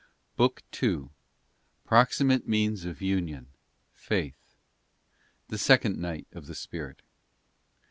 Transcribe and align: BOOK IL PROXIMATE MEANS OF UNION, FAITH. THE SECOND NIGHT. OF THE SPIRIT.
BOOK 0.35 0.63
IL 0.81 1.11
PROXIMATE 1.85 2.47
MEANS 2.47 2.85
OF 2.85 3.03
UNION, 3.03 3.49
FAITH. 3.93 4.55
THE 5.49 5.59
SECOND 5.59 5.99
NIGHT. 5.99 6.25
OF 6.31 6.47
THE 6.47 6.55
SPIRIT. 6.55 7.03